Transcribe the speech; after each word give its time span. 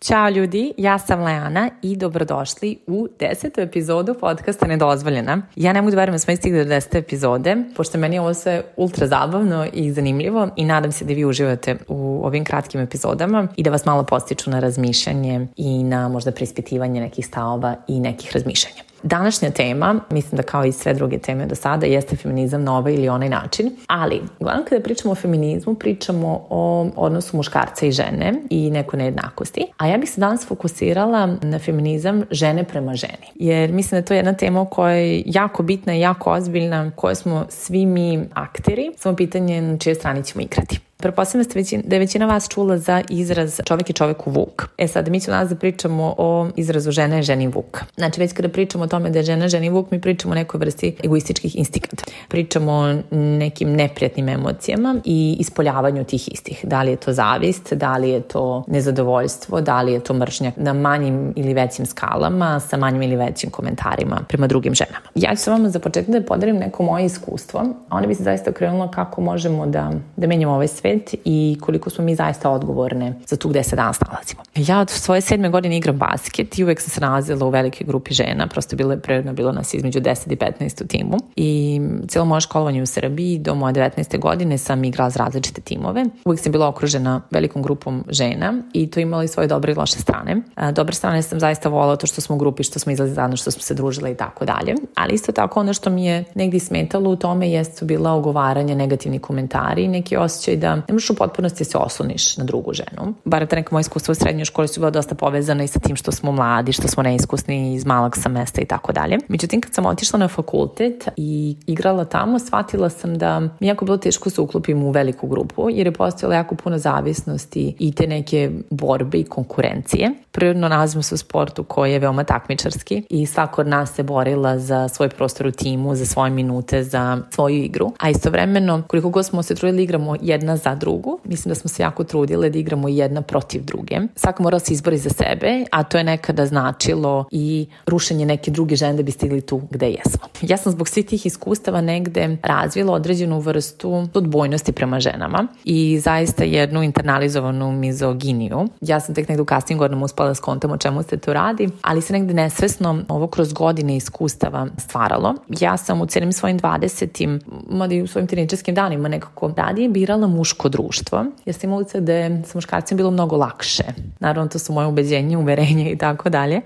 Ćao 0.00 0.28
ljudi, 0.28 0.72
ja 0.78 0.98
sam 0.98 1.22
Leana 1.22 1.70
i 1.82 1.96
dobrodošli 1.96 2.78
u 2.86 3.08
desetu 3.18 3.60
epizodu 3.60 4.14
podcasta 4.20 4.66
Nedozvoljena. 4.66 5.42
Ja 5.56 5.72
ne 5.72 5.82
mogu 5.82 5.90
da 5.90 5.96
verujem 5.96 6.14
da 6.14 6.18
smo 6.18 6.32
istigli 6.32 6.58
do 6.58 6.64
desete 6.64 6.98
epizode, 6.98 7.56
pošto 7.76 7.98
meni 7.98 8.16
je 8.16 8.20
ovo 8.20 8.34
sve 8.34 8.62
ultra 8.76 9.06
zabavno 9.06 9.66
i 9.72 9.92
zanimljivo 9.92 10.48
i 10.56 10.64
nadam 10.64 10.92
se 10.92 11.04
da 11.04 11.12
vi 11.12 11.24
uživate 11.24 11.76
u 11.88 12.20
ovim 12.24 12.44
kratkim 12.44 12.80
epizodama 12.80 13.48
i 13.56 13.62
da 13.62 13.70
vas 13.70 13.84
malo 13.84 14.04
postiču 14.04 14.50
na 14.50 14.60
razmišljanje 14.60 15.46
i 15.56 15.84
na 15.84 16.08
možda 16.08 16.32
prispitivanje 16.32 17.00
nekih 17.00 17.26
stavova 17.26 17.74
i 17.88 18.00
nekih 18.00 18.32
razmišljanja. 18.32 18.91
Današnja 19.02 19.50
tema, 19.50 20.00
mislim 20.10 20.36
da 20.36 20.42
kao 20.42 20.64
i 20.64 20.72
sve 20.72 20.94
druge 20.94 21.18
teme 21.18 21.46
do 21.46 21.54
sada, 21.54 21.86
jeste 21.86 22.16
feminizam 22.16 22.64
na 22.64 22.78
ovaj 22.78 22.94
ili 22.94 23.08
onaj 23.08 23.28
način, 23.28 23.70
ali 23.86 24.20
uglavnom 24.38 24.64
kada 24.68 24.82
pričamo 24.82 25.12
o 25.12 25.14
feminizmu, 25.14 25.74
pričamo 25.74 26.46
o 26.50 26.90
odnosu 26.96 27.36
muškarca 27.36 27.86
i 27.86 27.92
žene 27.92 28.34
i 28.50 28.70
neko 28.70 28.96
nejednakosti, 28.96 29.66
a 29.76 29.86
ja 29.86 29.98
bih 29.98 30.10
se 30.10 30.20
danas 30.20 30.46
fokusirala 30.46 31.26
na 31.42 31.58
feminizam 31.58 32.22
žene 32.30 32.64
prema 32.64 32.94
ženi, 32.94 33.26
jer 33.34 33.72
mislim 33.72 33.90
da 33.90 33.96
je 33.96 34.04
to 34.04 34.14
jedna 34.14 34.32
tema 34.32 34.66
koja 34.70 34.94
je 34.94 35.22
jako 35.26 35.62
bitna 35.62 35.94
i 35.94 36.00
jako 36.00 36.30
ozbiljna, 36.30 36.90
koje 36.96 37.14
smo 37.14 37.46
svi 37.48 37.86
mi 37.86 38.24
akteri, 38.34 38.92
samo 38.96 39.16
pitanje 39.16 39.62
na 39.62 39.78
čije 39.78 39.94
strani 39.94 40.24
ćemo 40.24 40.42
igrati. 40.42 40.80
Prepostavljam 41.02 41.46
da, 41.48 41.58
većina, 41.60 41.82
da 41.86 41.96
je 41.96 42.00
većina 42.00 42.26
vas 42.26 42.48
čula 42.48 42.78
za 42.78 43.02
izraz 43.08 43.60
čovek 43.64 43.90
i 43.90 43.92
čoveku 43.92 44.30
vuk. 44.30 44.62
E 44.78 44.88
sad, 44.88 45.08
mi 45.08 45.20
ćemo 45.20 45.36
danas 45.36 45.48
da 45.48 45.56
pričamo 45.56 46.14
o 46.18 46.48
izrazu 46.56 46.90
žene 46.90 47.22
ženi 47.22 47.46
vuk. 47.46 47.80
Znači, 47.96 48.20
već 48.20 48.32
kada 48.32 48.48
pričamo 48.48 48.84
o 48.84 48.86
tome 48.86 49.10
da 49.10 49.18
je 49.18 49.22
žena 49.22 49.48
ženi 49.48 49.70
vuk, 49.70 49.90
mi 49.90 50.00
pričamo 50.00 50.32
o 50.32 50.34
nekoj 50.34 50.58
vrsti 50.58 50.96
egoističkih 51.04 51.56
instikata. 51.56 52.04
Pričamo 52.28 52.72
o 52.72 52.94
nekim 53.16 53.72
neprijatnim 53.72 54.28
emocijama 54.28 54.96
i 55.04 55.36
ispoljavanju 55.40 56.04
tih 56.04 56.32
istih. 56.32 56.60
Da 56.62 56.82
li 56.82 56.90
je 56.90 56.96
to 56.96 57.12
zavist, 57.12 57.72
da 57.72 57.96
li 57.96 58.10
je 58.10 58.20
to 58.20 58.64
nezadovoljstvo, 58.66 59.60
da 59.60 59.82
li 59.82 59.92
je 59.92 60.00
to 60.00 60.14
mržnja 60.14 60.52
na 60.56 60.72
manjim 60.72 61.32
ili 61.36 61.54
većim 61.54 61.86
skalama, 61.86 62.60
sa 62.60 62.76
manjim 62.76 63.02
ili 63.02 63.16
većim 63.16 63.50
komentarima 63.50 64.20
prema 64.28 64.46
drugim 64.46 64.74
ženama. 64.74 65.06
Ja 65.14 65.34
ću 65.34 65.42
sa 65.42 65.50
vama 65.50 65.68
za 65.68 65.78
početak 65.78 66.10
da 66.10 66.22
podelim 66.22 66.56
neko 66.56 66.82
moje 66.82 67.06
iskustvo, 67.06 67.64
onda 67.90 68.08
bi 68.08 68.14
se 68.14 68.22
zaista 68.22 68.50
okrenula 68.50 68.90
kako 68.90 69.20
možemo 69.20 69.66
da, 69.66 69.92
da 70.16 70.26
menjamo 70.26 70.54
ovaj 70.54 70.68
svet 70.68 70.91
svet 70.92 71.14
i 71.24 71.58
koliko 71.60 71.90
smo 71.90 72.04
mi 72.04 72.14
zaista 72.14 72.50
odgovorne 72.50 73.14
za 73.26 73.36
tu 73.36 73.48
gde 73.48 73.62
se 73.62 73.76
danas 73.76 74.00
nalazimo. 74.00 74.42
Ja 74.56 74.80
od 74.80 74.90
svoje 74.90 75.20
sedme 75.20 75.48
godine 75.48 75.76
igram 75.76 75.96
basket 75.96 76.58
i 76.58 76.64
uvek 76.64 76.80
sam 76.80 76.90
se 76.90 77.00
nalazila 77.00 77.46
u 77.46 77.50
velikoj 77.50 77.86
grupi 77.86 78.14
žena, 78.14 78.46
prosto 78.46 78.76
bilo 78.76 78.92
je 78.92 79.00
prirodno, 79.00 79.32
bilo 79.32 79.52
nas 79.52 79.74
između 79.74 80.00
10 80.00 80.32
i 80.32 80.36
15 80.36 80.84
u 80.84 80.86
timu 80.86 81.16
i 81.36 81.80
cijelo 82.08 82.24
moje 82.24 82.40
školovanje 82.40 82.82
u 82.82 82.86
Srbiji 82.86 83.38
do 83.38 83.54
moje 83.54 83.74
19. 83.74 84.18
godine 84.18 84.58
sam 84.58 84.84
igrala 84.84 85.10
za 85.10 85.24
različite 85.24 85.60
timove. 85.60 86.04
Uvek 86.24 86.40
sam 86.40 86.52
bila 86.52 86.68
okružena 86.68 87.20
velikom 87.30 87.62
grupom 87.62 88.04
žena 88.08 88.54
i 88.72 88.90
to 88.90 89.00
imala 89.00 89.24
i 89.24 89.28
svoje 89.28 89.48
dobre 89.48 89.72
i 89.72 89.74
loše 89.74 89.98
strane. 89.98 90.42
Dobre 90.72 90.94
strane 90.94 91.22
sam 91.22 91.40
zaista 91.40 91.68
volala 91.68 91.96
to 91.96 92.06
što 92.06 92.20
smo 92.20 92.34
u 92.36 92.38
grupi, 92.38 92.62
što 92.62 92.78
smo 92.78 92.92
izlazili 92.92 93.14
zajedno, 93.14 93.36
što 93.36 93.50
smo 93.50 93.62
se 93.62 93.74
družile 93.74 94.12
i 94.12 94.14
tako 94.14 94.44
dalje. 94.44 94.74
Ali 94.94 95.14
isto 95.14 95.32
tako 95.32 95.60
ono 95.60 95.72
što 95.72 95.90
mi 95.90 96.06
je 96.06 96.24
negdje 96.34 96.60
smetalo 96.60 97.10
u 97.10 97.16
tome 97.16 97.50
jesu 97.50 97.84
bila 97.84 98.12
ogovaranje, 98.12 98.74
negativni 98.74 99.18
komentari 99.18 99.84
i 99.84 99.88
neki 99.88 100.16
osjećaj 100.16 100.56
da 100.56 100.81
ne 100.88 100.92
možeš 100.92 101.10
u 101.10 101.14
potpunosti 101.14 101.64
se 101.64 101.78
osloniš 101.78 102.36
na 102.36 102.44
drugu 102.44 102.72
ženu. 102.72 103.14
Bar 103.24 103.46
ta 103.46 103.56
neka 103.56 103.68
moja 103.72 103.80
iskustva 103.80 104.12
u 104.12 104.14
srednjoj 104.14 104.44
školi 104.44 104.68
su 104.68 104.80
bila 104.80 104.90
dosta 104.90 105.14
povezana 105.14 105.64
i 105.64 105.68
sa 105.68 105.80
tim 105.80 105.96
što 105.96 106.12
smo 106.12 106.32
mladi, 106.32 106.72
što 106.72 106.88
smo 106.88 107.02
neiskusni 107.02 107.74
iz 107.74 107.86
malog 107.86 108.16
sam 108.16 108.32
mesta 108.32 108.60
i 108.60 108.64
tako 108.64 108.92
dalje. 108.92 109.18
Međutim, 109.28 109.60
kad 109.60 109.74
sam 109.74 109.86
otišla 109.86 110.18
na 110.18 110.28
fakultet 110.28 111.08
i 111.16 111.56
igrala 111.66 112.04
tamo, 112.04 112.38
shvatila 112.38 112.90
sam 112.90 113.18
da 113.18 113.40
mi 113.40 113.66
jako 113.66 113.84
bilo 113.84 113.96
teško 113.96 114.30
se 114.30 114.40
uklopim 114.40 114.82
u 114.82 114.90
veliku 114.90 115.26
grupu, 115.26 115.70
jer 115.70 115.86
je 115.86 115.92
postojala 115.92 116.34
jako 116.34 116.54
puno 116.54 116.78
zavisnosti 116.78 117.74
i 117.78 117.92
te 117.92 118.06
neke 118.06 118.50
borbe 118.70 119.18
i 119.18 119.24
konkurencije. 119.24 120.10
Prirodno 120.32 120.68
nalazimo 120.68 121.02
se 121.02 121.14
u 121.14 121.18
sportu 121.18 121.64
koji 121.64 121.92
je 121.92 121.98
veoma 121.98 122.24
takmičarski 122.24 123.02
i 123.10 123.26
svako 123.26 123.60
od 123.60 123.66
nas 123.66 123.94
se 123.94 124.02
borila 124.02 124.58
za 124.58 124.88
svoj 124.88 125.08
prostor 125.08 125.46
u 125.46 125.50
timu, 125.50 125.94
za 125.94 126.06
svoje 126.06 126.30
minute, 126.30 126.84
za 126.84 127.18
svoju 127.30 127.56
igru. 127.56 127.92
A 127.98 128.10
istovremeno, 128.10 128.82
koliko 128.86 129.10
god 129.10 129.26
smo 129.26 129.42
se 129.42 129.54
trudili 129.54 129.82
igramo 129.82 130.16
jedna 130.20 130.56
za 130.56 130.71
drugu. 130.74 131.18
Mislim 131.24 131.50
da 131.50 131.54
smo 131.54 131.68
se 131.68 131.82
jako 131.82 132.04
trudile 132.04 132.50
da 132.50 132.58
igramo 132.58 132.88
jedna 132.88 133.22
protiv 133.22 133.64
druge. 133.64 134.00
Svaka 134.16 134.42
mora 134.42 134.58
da 134.58 134.64
se 134.64 134.72
izbori 134.72 134.98
za 134.98 135.10
sebe, 135.10 135.64
a 135.70 135.82
to 135.82 135.98
je 135.98 136.04
nekada 136.04 136.46
značilo 136.46 137.24
i 137.30 137.66
rušenje 137.86 138.26
neke 138.26 138.50
druge 138.50 138.76
žene 138.76 138.94
da 138.94 139.02
bi 139.02 139.10
stigli 139.10 139.40
tu 139.40 139.60
gde 139.70 139.90
jesmo. 139.90 140.28
Ja 140.42 140.56
sam 140.56 140.72
zbog 140.72 140.88
svih 140.88 141.06
tih 141.06 141.26
iskustava 141.26 141.80
negde 141.80 142.36
razvila 142.42 142.92
određenu 142.92 143.40
vrstu 143.40 144.08
odbojnosti 144.14 144.72
prema 144.72 145.00
ženama 145.00 145.46
i 145.64 145.98
zaista 145.98 146.44
jednu 146.44 146.82
internalizovanu 146.82 147.72
mizoginiju. 147.72 148.68
Ja 148.80 149.00
sam 149.00 149.14
tek 149.14 149.28
negde 149.28 149.42
u 149.42 149.44
kasnim 149.44 149.78
godinama 149.78 150.04
uspala 150.04 150.28
da 150.28 150.34
skontam 150.34 150.70
o 150.70 150.76
čemu 150.76 151.02
se 151.02 151.16
to 151.16 151.32
radi, 151.32 151.68
ali 151.82 152.02
se 152.02 152.12
negde 152.12 152.34
nesvesno 152.34 153.04
ovo 153.08 153.26
kroz 153.26 153.52
godine 153.52 153.96
iskustava 153.96 154.66
stvaralo. 154.78 155.34
Ja 155.48 155.76
sam 155.76 156.00
u 156.00 156.06
celim 156.06 156.32
svojim 156.32 156.60
20. 156.60 157.40
mada 157.70 157.94
i 157.94 158.02
u 158.02 158.06
svojim 158.06 158.26
teničarskim 158.26 158.74
danima 158.74 159.08
nekako 159.08 159.52
radije 159.56 159.88
birala 159.88 160.26
muško 160.52 160.68
društvo, 160.68 161.24
jer 161.44 161.54
sam 161.54 161.70
imala 161.70 161.84
da 162.00 162.12
je 162.12 162.42
sa 162.46 162.58
muškarcima 162.58 162.96
bilo 162.96 163.10
mnogo 163.10 163.36
lakše. 163.36 163.84
Naravno, 164.20 164.48
to 164.48 164.58
su 164.58 164.72
moje 164.72 164.86
ubeđenje, 164.86 165.36
uverenje 165.36 165.90
i 165.90 165.98
tako 165.98 166.30
dalje, 166.30 166.60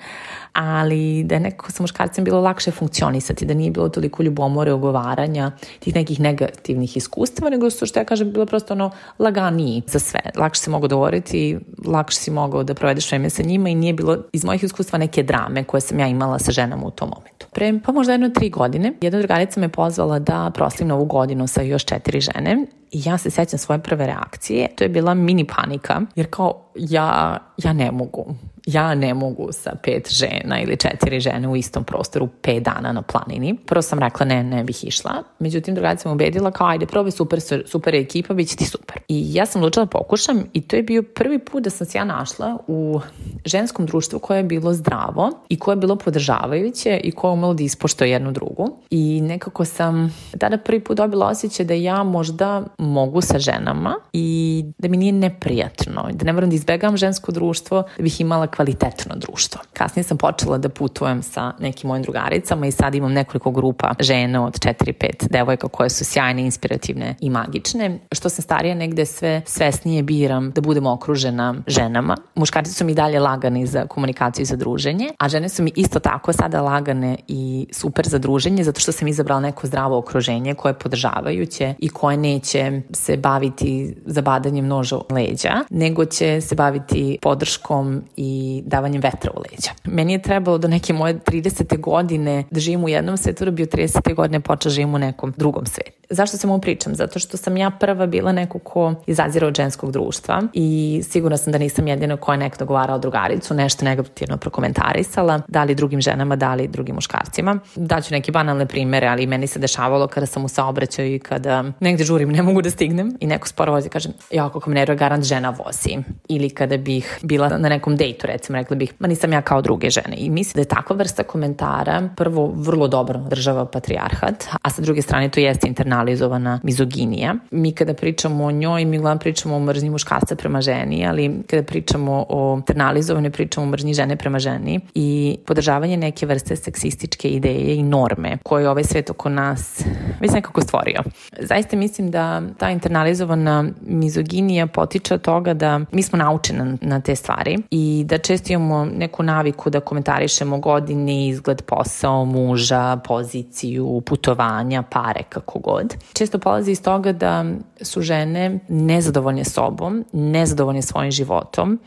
ali 0.53 1.25
da 1.25 1.35
je 1.35 1.41
nekako 1.41 1.73
sa 1.73 1.83
muškarcima 1.83 2.25
bilo 2.25 2.41
lakše 2.41 2.71
funkcionisati, 2.71 3.47
da 3.47 3.55
nije 3.55 3.71
bilo 3.71 3.89
toliko 3.89 4.23
ljubomore, 4.23 4.73
ogovaranja, 4.73 5.53
tih 5.81 5.95
nekih 5.95 6.21
negativnih 6.21 6.97
iskustava, 6.97 7.51
nego 7.51 7.71
su, 7.71 7.87
što 7.87 8.01
ja 8.01 8.05
kažem, 8.05 8.33
bilo 8.33 8.47
prosto 8.47 8.75
ono 8.75 8.91
laganiji 9.19 9.83
za 9.87 9.99
sve. 9.99 10.21
Lakše 10.37 10.61
se 10.61 10.71
mogu 10.71 10.89
dovoriti, 10.89 11.59
lakše 11.85 12.19
si 12.19 12.31
mogao 12.31 12.65
da 12.65 12.75
provedeš 12.75 13.11
vreme 13.11 13.31
sa 13.31 13.43
njima 13.43 13.69
i 13.69 13.75
nije 13.75 13.93
bilo 13.93 14.19
iz 14.33 14.45
mojih 14.45 14.65
iskustva 14.65 14.99
neke 14.99 15.23
drame 15.23 15.65
koje 15.65 15.81
sam 15.81 16.01
ja 16.01 16.07
imala 16.09 16.39
sa 16.39 16.53
ženama 16.53 16.87
u 16.87 16.91
tom 16.91 17.11
momentu. 17.17 17.47
Pre, 17.53 17.81
pa 17.85 17.93
možda 17.93 18.13
jedno 18.13 18.29
tri 18.29 18.51
godine, 18.51 18.93
jedna 19.01 19.19
drugarica 19.19 19.61
me 19.61 19.69
pozvala 19.69 20.19
da 20.19 20.51
proslim 20.55 20.89
novu 20.89 21.05
godinu 21.05 21.47
sa 21.47 21.63
još 21.63 21.85
četiri 21.85 22.21
žene 22.21 22.67
I 22.97 23.03
ja 23.05 23.19
se 23.19 23.31
sećam 23.31 23.59
svoje 23.59 23.79
prve 23.79 24.07
reakcije, 24.07 24.69
to 24.77 24.85
je 24.85 24.89
bila 24.89 25.15
mini 25.15 25.45
panika, 25.45 26.01
jer 26.15 26.27
kao 26.31 26.71
ja, 26.75 27.39
ja 27.57 27.73
ne 27.73 27.91
mogu 27.93 28.35
ja 28.67 28.95
ne 28.95 29.15
mogu 29.15 29.49
sa 29.53 29.73
pet 29.83 30.09
žena 30.11 30.61
ili 30.61 30.77
četiri 30.77 31.21
žene 31.21 31.49
u 31.49 31.57
istom 31.57 31.85
prostoru 31.85 32.29
pet 32.43 32.63
dana 32.63 32.93
na 32.93 33.03
planini. 33.03 33.57
Prvo 33.67 33.83
sam 33.83 33.99
rekla 33.99 34.27
ne, 34.27 34.45
ne 34.45 34.65
bih 34.65 34.85
išla. 34.85 35.13
Međutim, 35.39 35.75
drugačija 35.75 36.11
me 36.11 36.15
ubedila 36.15 36.51
kao 36.51 36.67
ajde, 36.67 36.87
probaj 36.87 37.11
super, 37.11 37.41
super 37.67 37.95
ekipa, 37.95 38.35
bit 38.35 38.49
će 38.49 38.57
ti 38.57 38.65
super. 38.65 38.97
I 39.09 39.35
ja 39.35 39.47
sam 39.47 39.63
odlučila 39.63 39.85
da 39.85 39.91
pokušam 39.91 40.45
i 40.53 40.61
to 40.61 40.77
je 40.77 40.83
bio 40.83 41.03
prvi 41.03 41.39
put 41.39 41.63
da 41.63 41.71
sam 41.71 41.87
se 41.87 41.99
ja 41.99 42.05
našla 42.05 42.59
u 42.67 43.01
ženskom 43.45 43.87
društvu 43.87 44.19
koje 44.19 44.39
je 44.39 44.45
bilo 44.45 44.73
zdravo 44.73 45.31
i 45.49 45.59
koje 45.59 45.73
je 45.73 45.77
bilo 45.77 45.97
podržavajuće 45.97 47.01
i 47.05 47.13
koje 47.13 47.31
je 47.31 47.33
umelo 47.33 47.55
da 47.55 47.63
ispoštuje 47.63 48.11
jednu 48.11 48.33
drugu. 48.33 48.79
I 48.91 49.21
nekako 49.21 49.65
sam 49.65 50.15
tada 50.39 50.59
prvi 50.59 50.81
put 50.81 50.97
dobila 50.97 51.27
osjećaj 51.27 51.67
da 51.67 51.75
ja 51.75 52.03
možda 52.03 52.63
mogu 52.79 53.21
sa 53.21 53.39
ženama 53.39 53.95
i 54.13 54.65
da 54.79 54.89
mi 54.89 54.97
nije 54.97 55.13
neprijatno, 55.13 56.09
da 56.13 56.25
ne 56.25 56.33
moram 56.33 56.51
da 56.51 56.57
izbegam 56.57 56.97
žensko 56.97 57.33
društvo, 57.33 57.83
da 57.97 58.03
bih 58.03 58.21
imala 58.21 58.47
kvalitetno 58.57 59.15
društvo. 59.17 59.61
Kasnije 59.73 60.05
sam 60.05 60.19
počela 60.19 60.59
da 60.59 60.69
putujem 60.69 61.23
sa 61.23 61.53
nekim 61.59 61.89
mojim 61.89 62.03
drugaricama 62.03 62.67
i 62.67 62.73
sad 62.73 62.95
imam 62.95 63.13
nekoliko 63.13 63.51
grupa 63.51 63.95
žena 64.01 64.47
od 64.47 64.59
4-5 64.59 65.29
devojka 65.31 65.69
koje 65.69 65.91
su 65.91 66.05
sjajne, 66.05 66.43
inspirativne 66.43 67.15
i 67.21 67.31
magične. 67.31 67.99
Što 68.13 68.29
sam 68.29 68.43
starija 68.43 68.75
negde 68.75 69.07
sve 69.07 69.43
svesnije 69.47 70.03
biram 70.03 70.51
da 70.51 70.61
budem 70.61 70.87
okružena 70.87 71.55
ženama. 71.67 72.17
Muškarci 72.35 72.73
su 72.73 72.85
mi 72.85 72.95
dalje 72.95 73.21
lagani 73.21 73.67
za 73.67 73.87
komunikaciju 73.87 74.43
i 74.43 74.47
za 74.47 74.57
druženje, 74.57 75.09
a 75.19 75.29
žene 75.29 75.49
su 75.49 75.63
mi 75.63 75.73
isto 75.77 75.99
tako 75.99 76.33
sada 76.33 76.63
lagane 76.63 77.17
i 77.29 77.67
super 77.73 78.07
za 78.09 78.19
druženje 78.19 78.65
zato 78.65 78.81
što 78.81 78.93
sam 78.93 79.09
izabrala 79.09 79.41
neko 79.41 79.67
zdravo 79.67 79.99
okruženje 79.99 80.55
koje 80.55 80.71
je 80.71 80.79
podržavajuće 80.79 81.75
i 81.79 81.89
koje 81.89 82.17
neće 82.17 82.83
se 82.93 83.17
baviti 83.17 83.97
zabadanjem 84.07 84.67
noža 84.67 84.97
leđa, 85.11 85.55
nego 85.71 86.05
će 86.05 86.41
se 86.41 86.55
baviti 86.55 87.19
podrškom 87.23 88.03
i 88.17 88.46
davanjem 88.67 89.03
vetra 89.03 89.31
u 89.37 89.41
leđa. 89.41 89.71
Meni 89.85 90.13
je 90.13 90.23
trebalo 90.23 90.59
do 90.59 90.69
neke 90.69 90.93
moje 90.93 91.19
30. 91.19 91.81
godine 91.81 92.45
da 92.51 92.61
živim 92.61 92.85
u 92.85 92.89
jednom 92.89 93.17
svetu, 93.17 93.45
da 93.45 93.51
bi 93.51 93.63
u 93.63 93.67
30. 93.67 94.15
godine 94.15 94.41
počela 94.41 94.71
da 94.71 94.75
živim 94.75 94.95
u 94.95 94.99
nekom 94.99 95.35
drugom 95.37 95.67
svetu. 95.67 95.97
Zašto 96.11 96.37
sam 96.37 96.51
ovo 96.51 96.61
pričam? 96.61 96.95
Zato 96.95 97.19
što 97.19 97.37
sam 97.37 97.57
ja 97.57 97.71
prva 97.71 98.07
bila 98.07 98.33
neko 98.33 98.59
ko 98.59 98.95
izazira 99.07 99.47
od 99.47 99.57
ženskog 99.57 99.93
društva 99.93 100.43
i 100.53 101.01
sigurna 101.09 101.37
sam 101.37 101.53
da 101.53 101.59
nisam 101.59 101.89
jedina 101.89 102.17
koja 102.17 102.35
je 102.35 102.39
nekada 102.39 102.65
govarala 102.65 102.99
drugaricu, 102.99 103.55
nešto 103.55 103.85
negativno 103.85 104.37
prokomentarisala, 104.37 105.41
da 105.49 105.65
li 105.65 105.75
drugim 105.75 106.01
ženama, 106.01 106.37
da 106.37 106.55
li 106.55 106.69
drugim 106.69 106.95
muškarcima. 106.95 107.59
Daću 107.77 108.15
neke 108.15 108.33
banalne 108.33 108.67
primere, 108.67 109.07
ali 109.07 109.27
meni 109.27 109.47
se 109.47 109.59
dešavalo 109.59 110.07
kada 110.07 110.27
sam 110.27 110.45
u 110.45 110.49
saobraćaju 110.49 111.15
i 111.15 111.19
kada 111.19 111.65
negde 111.81 112.05
žurim, 112.05 112.29
ne 112.29 112.43
mogu 112.43 112.63
da 112.63 112.71
stignem 112.71 113.17
i 113.21 113.27
neko 113.27 113.49
sporo 113.49 113.73
vozi, 113.73 113.89
kažem, 113.89 114.13
ja 114.31 114.51
kako 114.51 114.71
me 114.71 114.75
nervira, 114.75 114.95
garant 114.95 115.25
žena 115.25 115.51
vozi. 115.51 115.99
Ili 116.29 116.51
kada 116.51 116.77
bih 116.77 117.19
bila 117.23 117.49
na 117.49 117.69
nekom 117.69 117.97
dejtu, 117.97 118.27
recimo, 118.37 118.59
rekla 118.59 118.77
bih, 118.77 118.93
ma 118.99 119.09
nisam 119.09 119.33
ja 119.33 119.43
kao 119.43 119.63
druge 119.63 119.91
žene. 119.91 120.17
I 120.17 120.31
mislim 120.31 120.55
da 120.55 120.61
je 120.61 120.75
takva 120.77 120.97
vrsta 120.97 121.23
komentara 121.23 122.09
prvo 122.17 122.53
vrlo 122.57 122.89
dobro 122.89 123.19
država 123.19 123.67
patrijarhat, 123.67 124.45
a 124.63 124.71
sa 124.71 124.83
druge 124.83 125.03
strane 125.03 125.29
to 125.29 125.41
jeste 125.41 125.69
internalizovana 125.69 126.61
mizoginija. 126.63 127.35
Mi 127.51 127.73
kada 127.73 127.95
pričamo 127.95 128.45
o 128.45 128.51
njoj, 128.51 128.85
mi 128.85 128.99
uglavnom 128.99 129.19
pričamo 129.19 129.57
o 129.57 129.61
mržnji 129.61 129.91
muškarca 129.91 130.37
prema 130.37 130.61
ženi, 130.61 131.07
ali 131.07 131.43
kada 131.47 131.63
pričamo 131.63 132.27
o 132.29 132.55
internalizovanoj, 132.57 133.31
pričamo 133.31 133.67
o 133.67 133.71
mržnji 133.71 133.95
žene 133.95 134.17
prema 134.17 134.39
ženi 134.39 134.81
i 134.95 135.39
podržavanje 135.47 135.97
neke 135.97 136.27
vrste 136.27 136.57
seksističke 136.57 137.29
ideje 137.29 137.77
i 137.77 137.83
norme 137.83 138.39
koje 138.43 138.69
ovaj 138.69 138.85
svet 138.85 139.11
oko 139.11 139.29
nas 139.29 139.85
već 140.21 140.33
nekako 140.33 140.61
stvorio. 140.61 141.03
Zaista 141.41 141.77
mislim 141.77 142.11
da 142.11 142.43
ta 142.59 142.71
internalizovana 142.71 143.65
mizoginija 143.87 144.67
potiče 144.67 145.15
od 145.15 145.21
toga 145.21 145.55
da 145.55 145.81
mi 145.93 146.03
smo 146.03 146.19
naučeni 146.19 146.59
na, 146.59 146.77
na 146.81 147.01
te 147.01 147.17
stvari 147.17 147.59
i 147.71 148.05
da 148.09 148.16
često 148.19 148.53
imamo 148.53 148.85
neku 148.85 149.23
naviku 149.23 149.71
da 149.71 149.81
komentarišemo 149.81 150.59
godine, 150.59 151.29
izgled, 151.29 151.63
posao, 151.63 152.25
muža, 152.25 152.97
poziciju, 152.97 154.03
putovanja, 154.07 154.83
pare, 154.83 155.23
kako 155.29 155.59
god. 155.59 155.95
Često 156.13 156.39
polazi 156.39 156.71
iz 156.71 156.83
toga 156.83 157.13
da 157.13 157.45
su 157.81 158.01
žene 158.01 158.59
nezadovoljne 158.69 159.45
sobom, 159.45 160.05
nezadovoljne 160.13 160.83
svojim 160.83 161.11
životom 161.11 161.79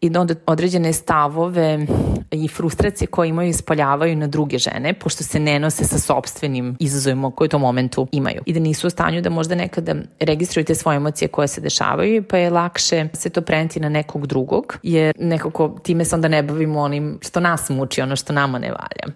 i 0.00 0.10
da 0.10 0.26
određene 0.46 0.92
stavove 0.92 1.86
i 2.32 2.48
frustracije 2.48 3.06
koje 3.06 3.28
imaju 3.28 3.48
ispoljavaju 3.48 4.16
na 4.16 4.26
druge 4.26 4.58
žene, 4.58 4.94
pošto 4.94 5.24
se 5.24 5.40
ne 5.40 5.58
nose 5.58 5.84
sa 5.84 5.98
sobstvenim 5.98 6.76
izazovima 6.80 7.30
koje 7.30 7.46
u 7.46 7.48
tom 7.48 7.60
momentu 7.60 8.06
imaju. 8.12 8.42
I 8.46 8.52
da 8.52 8.60
nisu 8.60 8.86
u 8.86 8.90
stanju 8.90 9.20
da 9.20 9.30
možda 9.30 9.54
nekada 9.54 9.94
registruju 10.20 10.64
te 10.64 10.74
svoje 10.74 10.96
emocije 10.96 11.28
koje 11.28 11.48
se 11.48 11.60
dešavaju, 11.60 12.22
pa 12.22 12.38
je 12.38 12.50
lakše 12.50 13.08
se 13.12 13.30
to 13.30 13.42
preneti 13.42 13.80
na 13.80 13.88
nekog 13.88 14.26
drugog, 14.26 14.78
jer 14.82 15.14
nekako 15.18 15.78
time 15.82 16.04
se 16.04 16.14
onda 16.14 16.28
ne 16.28 16.42
bavimo 16.42 16.80
onim 16.80 17.18
što 17.22 17.40
nas 17.40 17.70
muči, 17.70 18.00
ono 18.00 18.16
što 18.16 18.32
nama 18.32 18.58
ne 18.58 18.68
valja. 18.70 19.14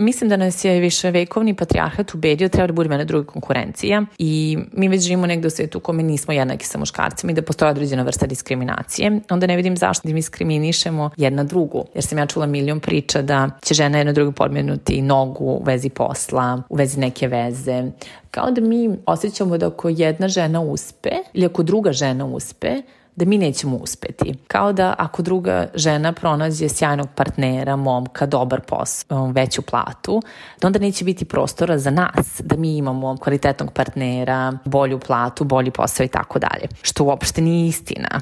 Mislim 0.00 0.30
da 0.30 0.36
nas 0.36 0.64
je 0.64 0.80
više 0.80 1.10
vekovni 1.10 1.54
patrijarhat 1.54 2.14
ubedio 2.14 2.48
treba 2.48 2.66
da 2.66 2.72
budemo 2.72 2.94
jedna 2.94 3.04
druga 3.04 3.26
konkurencija 3.26 4.02
i 4.18 4.58
mi 4.72 4.88
već 4.88 5.02
živimo 5.02 5.26
negde 5.26 5.46
u 5.46 5.50
svetu 5.50 5.78
u 5.78 5.80
kome 5.80 6.02
nismo 6.02 6.32
jednaki 6.32 6.66
sa 6.66 6.78
muškarcima 6.78 7.32
i 7.32 7.34
da 7.34 7.42
postoje 7.42 7.70
određena 7.70 8.02
vrsta 8.02 8.26
diskriminacije. 8.26 9.20
Onda 9.30 9.46
ne 9.46 9.56
vidim 9.56 9.76
zašto 9.76 10.08
da 10.08 10.14
diskriminišemo 10.14 11.10
jedna 11.16 11.44
drugu. 11.44 11.84
Jer 11.94 12.04
sam 12.04 12.18
ja 12.18 12.26
čula 12.26 12.46
milion 12.46 12.80
priča 12.80 13.22
da 13.22 13.50
će 13.62 13.74
žena 13.74 13.98
jedna 13.98 14.12
druga 14.12 14.32
podmenuti 14.32 15.02
nogu 15.02 15.44
u 15.44 15.62
vezi 15.64 15.88
posla, 15.88 16.62
u 16.68 16.76
vezi 16.76 17.00
neke 17.00 17.28
veze. 17.28 17.90
Kao 18.30 18.50
da 18.50 18.60
mi 18.60 18.90
osjećamo 19.06 19.58
da 19.58 19.66
ako 19.66 19.88
jedna 19.88 20.28
žena 20.28 20.60
uspe 20.60 21.10
ili 21.32 21.46
ako 21.46 21.62
druga 21.62 21.92
žena 21.92 22.24
uspe, 22.24 22.82
da 23.20 23.26
mi 23.26 23.38
nećemo 23.38 23.76
uspeti. 23.76 24.34
Kao 24.48 24.72
da 24.72 24.94
ako 24.98 25.22
druga 25.22 25.66
žena 25.74 26.12
pronađe 26.12 26.68
sjajnog 26.68 27.08
partnera, 27.14 27.76
momka, 27.76 28.26
dobar 28.26 28.60
posao, 28.60 29.24
um, 29.24 29.32
veću 29.32 29.62
platu, 29.62 30.22
da 30.60 30.66
onda 30.66 30.78
neće 30.78 31.04
biti 31.04 31.24
prostora 31.24 31.78
za 31.78 31.90
nas, 31.90 32.40
da 32.44 32.56
mi 32.56 32.76
imamo 32.76 33.16
kvalitetnog 33.16 33.72
partnera, 33.72 34.52
bolju 34.64 34.98
platu, 34.98 35.44
bolji 35.44 35.70
posao 35.70 36.04
i 36.04 36.08
tako 36.08 36.38
dalje. 36.38 36.68
Što 36.82 37.04
uopšte 37.04 37.40
nije 37.40 37.68
istina. 37.68 38.20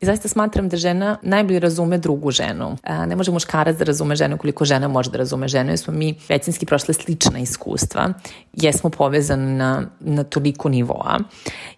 I 0.00 0.06
zaista 0.06 0.28
smatram 0.28 0.68
da 0.68 0.76
žena 0.76 1.16
najbolje 1.22 1.60
razume 1.60 1.98
drugu 1.98 2.30
ženu. 2.30 2.76
Ne 3.06 3.16
može 3.16 3.32
muškarac 3.32 3.76
da 3.76 3.84
razume 3.84 4.16
ženu 4.16 4.38
koliko 4.38 4.64
žena 4.64 4.88
može 4.88 5.10
da 5.10 5.18
razume 5.18 5.48
ženu, 5.48 5.70
jer 5.70 5.78
smo 5.78 5.94
mi 5.94 6.14
većinski 6.28 6.66
prošle 6.66 6.94
slična 6.94 7.38
iskustva, 7.38 8.12
jesmo 8.52 8.90
povezani 8.90 9.56
na, 9.56 9.82
na 10.00 10.24
toliko 10.24 10.68
nivoa 10.68 11.18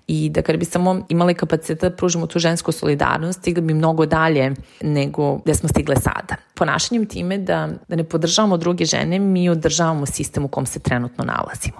i 0.06 0.28
da 0.28 0.42
kada 0.42 0.58
bi 0.58 0.64
samo 0.64 1.06
imali 1.08 1.34
kapacitet 1.34 1.80
da 1.80 1.90
pružimo 1.90 2.26
tu 2.26 2.38
žensku 2.38 2.72
solidarnost, 2.72 3.38
stigli 3.38 3.62
bi 3.62 3.74
mnogo 3.74 4.06
dalje 4.06 4.54
nego 4.80 5.36
gde 5.36 5.54
smo 5.54 5.68
stigle 5.68 5.96
sada. 5.96 6.36
Ponašanjem 6.60 7.06
time 7.06 7.38
da, 7.38 7.68
da 7.88 7.96
ne 7.96 8.04
podržavamo 8.04 8.56
druge 8.56 8.84
žene, 8.84 9.18
mi 9.18 9.48
održavamo 9.48 10.06
sistem 10.06 10.44
u 10.44 10.48
kom 10.48 10.66
se 10.66 10.78
trenutno 10.78 11.24
nalazimo. 11.24 11.76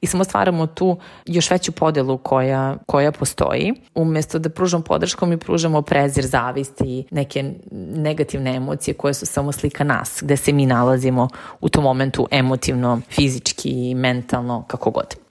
I 0.00 0.06
samo 0.06 0.24
stvaramo 0.24 0.66
tu 0.66 0.98
još 1.26 1.50
veću 1.50 1.72
podelu 1.72 2.18
koja, 2.18 2.76
koja 2.86 3.12
postoji. 3.12 3.74
Umesto 3.94 4.38
da 4.38 4.48
pružamo 4.48 4.84
podršku, 4.84 5.26
mi 5.26 5.36
pružamo 5.36 5.82
prezir, 5.82 6.26
zavist 6.26 6.80
i 6.80 7.04
neke 7.10 7.52
negativne 7.94 8.54
emocije 8.54 8.94
koje 8.94 9.14
su 9.14 9.26
samo 9.26 9.52
slika 9.52 9.84
nas, 9.84 10.18
gde 10.22 10.36
se 10.36 10.52
mi 10.52 10.66
nalazimo 10.66 11.28
u 11.60 11.68
tom 11.68 11.84
momentu 11.84 12.26
emotivno, 12.30 13.00
fizički, 13.10 13.94
mentalno, 13.94 14.64
kako 14.66 14.90
god. 14.90 15.27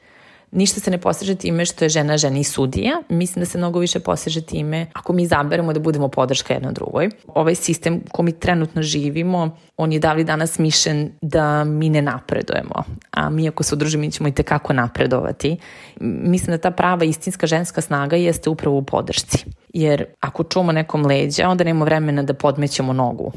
Ništa 0.52 0.80
se 0.80 0.92
ne 0.92 0.98
postiže 0.98 1.36
time 1.36 1.66
što 1.66 1.86
je 1.86 1.90
žena 1.90 2.18
ženi 2.18 2.44
sudija. 2.44 3.02
Mislim 3.10 3.42
da 3.42 3.46
se 3.46 3.58
mnogo 3.58 3.80
više 3.80 4.00
postiže 4.00 4.42
time 4.42 4.88
ako 4.94 5.14
mi 5.14 5.24
izaberemo 5.24 5.74
da 5.74 5.80
budemo 5.80 6.08
podrška 6.08 6.54
jedna 6.54 6.72
drugoj. 6.72 7.10
Ovaj 7.28 7.56
sistem 7.56 8.02
ko 8.12 8.24
mi 8.24 8.32
trenutno 8.32 8.82
živimo, 8.82 9.58
on 9.78 9.92
je 9.92 10.00
davli 10.00 10.24
danas 10.24 10.60
mišljen 10.60 11.12
da 11.22 11.64
mi 11.64 11.90
ne 11.90 12.02
napredujemo. 12.02 12.84
A 13.12 13.30
mi 13.30 13.48
ako 13.48 13.64
se 13.64 13.76
udružimo, 13.76 14.02
mi 14.02 14.12
ćemo 14.12 14.30
i 14.30 14.32
tekako 14.32 14.74
napredovati. 14.74 15.58
Mislim 16.00 16.52
da 16.52 16.58
ta 16.58 16.72
prava 16.72 17.06
istinska 17.06 17.48
ženska 17.48 17.82
snaga 17.82 18.16
jeste 18.16 18.50
upravo 18.50 18.78
u 18.78 18.84
podršci 18.84 19.46
jer 19.74 20.06
ako 20.20 20.44
čuvamo 20.44 20.72
nekom 20.72 21.06
leđa, 21.06 21.50
onda 21.50 21.64
nemamo 21.64 21.86
vremena 21.86 22.24
da 22.24 22.34
podmećemo 22.34 22.94
nogu. 22.94 23.32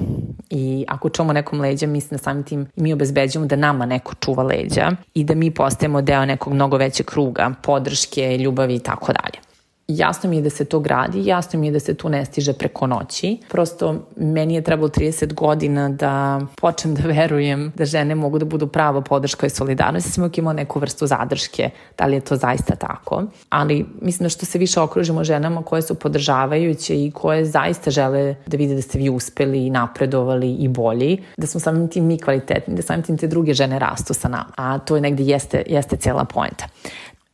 I 0.51 0.85
ako 0.89 1.09
čuvamo 1.09 1.33
nekom 1.33 1.61
leđa, 1.61 1.87
mislim 1.87 2.17
da 2.17 2.23
samim 2.23 2.43
tim 2.43 2.67
mi 2.77 2.93
obezbeđujemo 2.93 3.47
da 3.47 3.57
nama 3.57 3.87
neko 3.87 4.15
čuva 4.15 4.43
leđa 4.43 4.91
i 5.15 5.25
da 5.25 5.35
mi 5.35 5.51
postajemo 5.51 6.03
deo 6.03 6.25
nekog 6.25 6.53
mnogo 6.53 6.77
većeg 6.77 7.00
kruga, 7.03 7.51
podrške, 7.63 8.37
ljubavi 8.39 8.75
i 8.75 8.79
tako 8.79 9.13
dalje. 9.13 9.50
Jasno 9.97 10.31
mi 10.31 10.37
je 10.37 10.43
da 10.43 10.51
se 10.51 10.65
to 10.65 10.81
gradi, 10.81 11.27
jasno 11.27 11.61
mi 11.61 11.67
je 11.67 11.73
da 11.73 11.81
se 11.81 11.95
tu 11.95 12.09
ne 12.09 12.25
stiže 12.25 12.53
preko 12.53 12.87
noći. 12.87 13.39
Prosto 13.49 13.95
meni 14.17 14.55
je 14.55 14.63
trebalo 14.63 14.89
30 14.89 15.35
godina 15.35 15.89
da 15.89 16.41
počnem 16.57 16.95
da 16.95 17.03
verujem 17.03 17.73
da 17.75 17.85
žene 17.85 18.15
mogu 18.15 18.39
da 18.39 18.45
budu 18.45 18.67
prava 18.67 19.01
podrška 19.01 19.47
i 19.47 19.51
solidarnost. 19.51 20.07
Ja 20.07 20.11
sam 20.11 20.25
uvijek 20.25 20.39
imala 20.39 20.55
neku 20.55 20.79
vrstu 20.79 21.07
zadrške, 21.07 21.71
da 21.99 22.07
li 22.07 22.17
je 22.17 22.21
to 22.21 22.37
zaista 22.37 22.77
tako. 22.77 23.23
Ali 23.49 23.87
mislim 24.01 24.25
da 24.25 24.29
što 24.29 24.47
se 24.47 24.59
više 24.59 24.81
okružimo 24.81 25.25
ženama 25.25 25.63
koje 25.63 25.83
su 25.83 25.95
podržavajuće 25.95 27.05
i 27.05 27.11
koje 27.11 27.45
zaista 27.45 27.91
žele 27.91 28.35
da 28.47 28.57
vide 28.57 28.75
da 28.75 28.83
ste 28.83 28.99
vi 28.99 29.09
uspeli 29.11 29.67
i 29.67 29.71
napredovali 29.71 30.55
i 30.55 30.69
bolji, 30.69 31.19
da 31.37 31.47
smo 31.47 31.61
samim 31.61 31.89
tim 31.89 32.07
mi 32.07 32.19
kvalitetni, 32.19 32.75
da 32.75 32.83
samim 32.83 33.03
tim 33.03 33.19
te 33.19 33.27
druge 33.27 33.55
žene 33.55 33.79
rastu 33.79 34.15
sa 34.15 34.29
nama. 34.29 34.53
A 34.57 34.79
to 34.79 34.97
je 34.97 35.01
negde 35.01 35.23
jeste, 35.23 35.63
jeste 35.67 35.97
cijela 35.97 36.25
poenta. 36.25 36.67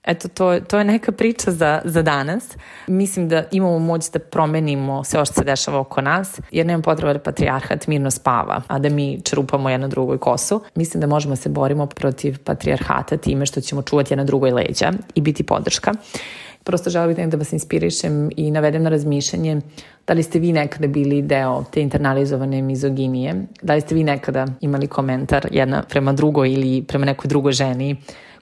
Eto, 0.06 0.28
to, 0.28 0.60
to 0.60 0.78
je 0.78 0.84
neka 0.84 1.12
priča 1.12 1.50
za, 1.50 1.80
za 1.84 2.02
danas. 2.02 2.56
Mislim 2.86 3.28
da 3.28 3.44
imamo 3.50 3.78
moć 3.78 4.10
da 4.10 4.18
promenimo 4.18 5.04
sve 5.04 5.24
što 5.24 5.34
se 5.34 5.44
dešava 5.44 5.78
oko 5.78 6.00
nas, 6.00 6.40
jer 6.50 6.66
nema 6.66 6.82
potreba 6.82 7.12
da 7.12 7.18
patrijarhat 7.18 7.86
mirno 7.86 8.10
spava, 8.10 8.62
a 8.66 8.78
da 8.78 8.88
mi 8.88 9.20
čerupamo 9.24 9.70
jedno 9.70 9.88
drugoj 9.88 10.18
kosu. 10.18 10.60
Mislim 10.74 11.00
da 11.00 11.06
možemo 11.06 11.32
da 11.32 11.36
se 11.36 11.48
borimo 11.48 11.86
protiv 11.86 12.38
patrijarhata 12.44 13.16
time 13.16 13.46
što 13.46 13.60
ćemo 13.60 13.82
čuvati 13.82 14.12
jedno 14.12 14.24
drugoj 14.24 14.50
leđa 14.50 14.92
i 15.14 15.20
biti 15.20 15.42
podrška. 15.42 15.92
Prosto 16.64 16.90
želim 16.90 17.16
bih 17.16 17.28
da 17.28 17.36
vas 17.36 17.52
inspirišem 17.52 18.30
i 18.36 18.50
navedem 18.50 18.82
na 18.82 18.90
razmišljanje 18.90 19.60
da 20.06 20.14
li 20.14 20.22
ste 20.22 20.38
vi 20.38 20.52
nekada 20.52 20.86
bili 20.86 21.22
deo 21.22 21.64
te 21.72 21.82
internalizovane 21.82 22.62
mizoginije, 22.62 23.34
da 23.62 23.74
li 23.74 23.80
ste 23.80 23.94
vi 23.94 24.04
nekada 24.04 24.46
imali 24.60 24.86
komentar 24.86 25.48
jedna 25.50 25.82
prema 25.82 26.12
drugoj 26.12 26.52
ili 26.52 26.82
prema 26.82 27.06
nekoj 27.06 27.28
drugoj 27.28 27.52
ženi 27.52 27.96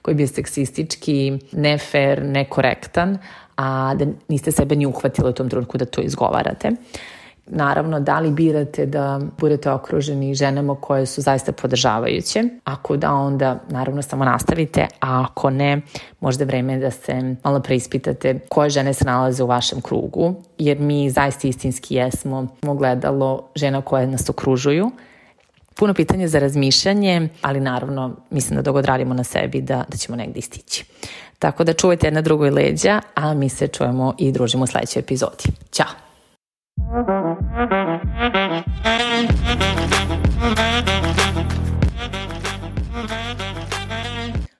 koji 0.05 0.15
bi 0.15 0.27
seksistički, 0.27 1.39
nefer, 1.51 2.23
nekorektan, 2.23 3.17
a 3.57 3.95
da 3.95 4.05
niste 4.27 4.51
sebe 4.51 4.75
ni 4.75 4.85
uhvatili 4.85 5.29
u 5.29 5.33
tom 5.33 5.49
trenutku 5.49 5.77
da 5.77 5.85
to 5.85 6.01
izgovarate. 6.01 6.71
Naravno, 7.47 7.99
da 7.99 8.19
li 8.19 8.31
birate 8.31 8.85
da 8.85 9.19
budete 9.39 9.71
okruženi 9.71 10.35
ženama 10.35 10.75
koje 10.75 11.05
su 11.05 11.21
zaista 11.21 11.51
podržavajuće? 11.51 12.43
Ako 12.63 12.97
da, 12.97 13.13
onda 13.13 13.59
naravno 13.69 14.01
samo 14.01 14.25
nastavite, 14.25 14.87
a 15.01 15.25
ako 15.25 15.49
ne, 15.49 15.81
možda 16.19 16.43
je 16.43 16.47
vreme 16.47 16.77
da 16.77 16.91
se 16.91 17.35
malo 17.43 17.59
preispitate 17.59 18.39
koje 18.49 18.69
žene 18.69 18.93
se 18.93 19.05
nalaze 19.05 19.43
u 19.43 19.47
vašem 19.47 19.81
krugu, 19.81 20.35
jer 20.57 20.79
mi 20.79 21.09
zaista 21.09 21.47
istinski 21.47 21.95
jesmo 21.95 22.47
gledalo 22.61 23.49
žena 23.55 23.81
koje 23.81 24.07
nas 24.07 24.29
okružuju, 24.29 24.91
puno 25.75 25.93
pitanja 25.93 26.27
za 26.27 26.39
razmišljanje, 26.39 27.29
ali 27.41 27.59
naravno 27.59 28.15
mislim 28.29 28.55
da 28.55 28.61
dok 28.61 28.75
odradimo 28.75 29.13
na 29.13 29.23
sebi 29.23 29.61
da, 29.61 29.83
da 29.89 29.97
ćemo 29.97 30.15
negde 30.15 30.39
istići. 30.39 30.85
Tako 31.39 31.63
da 31.63 31.73
čuvajte 31.73 32.07
jedna 32.07 32.21
drugoj 32.21 32.49
leđa, 32.49 33.01
a 33.15 33.33
mi 33.33 33.49
se 33.49 33.67
čujemo 33.67 34.13
i 34.17 34.31
družimo 34.31 34.63
u 34.63 34.67
sledećoj 34.67 34.99
epizodi. 34.99 35.43
Ćao! 35.71 36.05